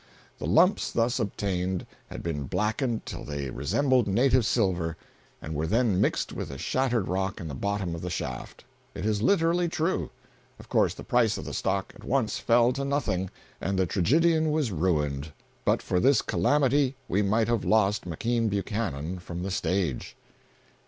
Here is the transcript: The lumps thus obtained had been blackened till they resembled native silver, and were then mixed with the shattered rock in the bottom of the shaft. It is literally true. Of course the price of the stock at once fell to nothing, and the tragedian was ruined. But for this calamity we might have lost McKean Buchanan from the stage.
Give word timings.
The 0.39 0.47
lumps 0.47 0.91
thus 0.91 1.19
obtained 1.19 1.85
had 2.07 2.23
been 2.23 2.45
blackened 2.45 3.05
till 3.05 3.23
they 3.23 3.51
resembled 3.51 4.07
native 4.07 4.47
silver, 4.47 4.97
and 5.43 5.53
were 5.53 5.67
then 5.67 6.01
mixed 6.01 6.33
with 6.33 6.47
the 6.49 6.57
shattered 6.57 7.07
rock 7.07 7.39
in 7.39 7.47
the 7.47 7.53
bottom 7.53 7.93
of 7.93 8.01
the 8.01 8.09
shaft. 8.09 8.63
It 8.95 9.05
is 9.05 9.21
literally 9.21 9.69
true. 9.69 10.09
Of 10.57 10.69
course 10.69 10.95
the 10.95 11.03
price 11.03 11.37
of 11.37 11.45
the 11.45 11.53
stock 11.53 11.93
at 11.95 12.03
once 12.03 12.39
fell 12.39 12.73
to 12.73 12.83
nothing, 12.83 13.29
and 13.61 13.77
the 13.77 13.85
tragedian 13.85 14.49
was 14.49 14.71
ruined. 14.71 15.33
But 15.65 15.83
for 15.83 15.99
this 15.99 16.23
calamity 16.23 16.95
we 17.07 17.21
might 17.21 17.47
have 17.47 17.63
lost 17.63 18.05
McKean 18.05 18.49
Buchanan 18.49 19.19
from 19.19 19.43
the 19.43 19.51
stage. 19.51 20.17